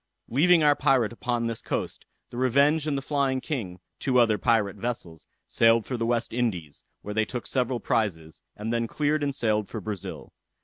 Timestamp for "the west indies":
5.95-6.83